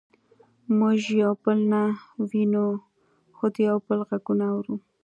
موږ 0.77 0.99
یو 1.21 1.31
بل 1.43 1.59
نه 1.71 1.81
وینو 2.29 2.65
خو 3.35 3.45
د 3.53 3.55
یو 3.69 3.77
بل 3.87 3.99
غږونه 4.09 4.45
اورو 4.53 4.75